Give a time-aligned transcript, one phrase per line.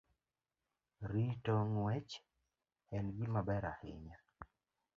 [1.11, 2.11] Rito ng'wech
[2.97, 4.17] en gima ber ahinya